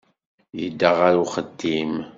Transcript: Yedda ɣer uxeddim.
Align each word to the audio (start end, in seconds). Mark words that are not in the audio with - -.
Yedda 0.59 0.89
ɣer 0.99 1.13
uxeddim. 1.23 1.93